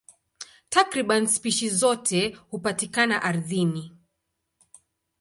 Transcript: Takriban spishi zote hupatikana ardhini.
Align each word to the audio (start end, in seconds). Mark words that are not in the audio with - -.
Takriban 0.75 1.27
spishi 1.27 1.69
zote 1.69 2.33
hupatikana 2.49 3.23
ardhini. 3.23 3.97